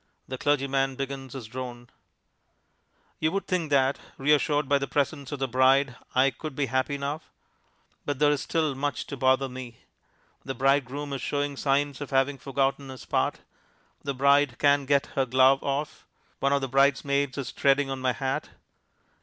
The 0.27 0.39
clergyman 0.39 0.95
begins 0.95 1.33
his 1.33 1.45
drone. 1.45 1.87
You 3.19 3.31
would 3.33 3.45
think 3.45 3.69
that, 3.69 3.99
reassured 4.17 4.67
by 4.67 4.79
the 4.79 4.87
presence 4.87 5.31
of 5.31 5.37
the 5.37 5.47
bride, 5.47 5.95
I 6.15 6.31
could 6.31 6.55
be 6.55 6.65
happy 6.65 6.97
now. 6.97 7.21
But 8.03 8.17
there 8.17 8.31
is 8.31 8.41
still 8.41 8.73
much 8.73 9.05
to 9.05 9.15
bother 9.15 9.47
me. 9.47 9.77
The 10.43 10.55
bridegroom 10.55 11.13
is 11.13 11.21
showing 11.21 11.55
signs 11.55 12.01
of 12.01 12.09
having 12.09 12.39
forgotten 12.39 12.89
his 12.89 13.05
part, 13.05 13.41
the 14.01 14.15
bride 14.15 14.57
can't 14.57 14.87
get 14.87 15.05
her 15.13 15.27
glove 15.27 15.61
off, 15.61 16.07
one 16.39 16.51
of 16.51 16.61
the 16.61 16.67
bridesmaids 16.67 17.37
is 17.37 17.51
treading 17.51 17.91
on 17.91 17.99
my 17.99 18.13
hat. 18.13 18.49